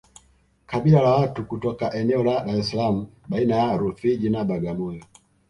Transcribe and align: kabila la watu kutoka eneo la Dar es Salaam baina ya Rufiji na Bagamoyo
kabila 0.65 1.01
la 1.01 1.15
watu 1.15 1.45
kutoka 1.45 1.93
eneo 1.93 2.23
la 2.23 2.43
Dar 2.43 2.55
es 2.59 2.69
Salaam 2.69 3.07
baina 3.29 3.55
ya 3.55 3.77
Rufiji 3.77 4.29
na 4.29 4.43
Bagamoyo 4.43 5.03